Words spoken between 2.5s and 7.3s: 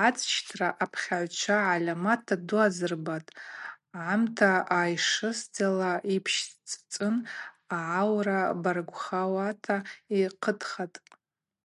азырбатӏ, гӏамта айшысдзала йпшцӏыцӏын